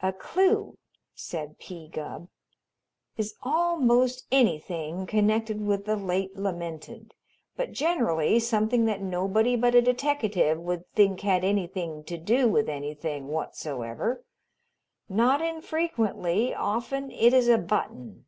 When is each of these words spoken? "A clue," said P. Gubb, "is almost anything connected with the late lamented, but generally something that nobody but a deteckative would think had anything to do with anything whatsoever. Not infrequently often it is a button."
"A 0.00 0.12
clue," 0.12 0.76
said 1.14 1.58
P. 1.58 1.88
Gubb, 1.88 2.28
"is 3.16 3.36
almost 3.42 4.26
anything 4.30 5.06
connected 5.06 5.64
with 5.66 5.86
the 5.86 5.96
late 5.96 6.36
lamented, 6.36 7.14
but 7.56 7.72
generally 7.72 8.38
something 8.38 8.84
that 8.84 9.00
nobody 9.00 9.56
but 9.56 9.74
a 9.74 9.80
deteckative 9.80 10.60
would 10.60 10.86
think 10.92 11.22
had 11.22 11.42
anything 11.42 12.04
to 12.04 12.18
do 12.18 12.48
with 12.50 12.68
anything 12.68 13.28
whatsoever. 13.28 14.22
Not 15.08 15.40
infrequently 15.40 16.54
often 16.54 17.10
it 17.10 17.32
is 17.32 17.48
a 17.48 17.56
button." 17.56 18.26